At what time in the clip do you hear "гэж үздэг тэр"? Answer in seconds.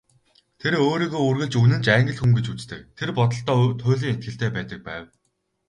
2.37-3.09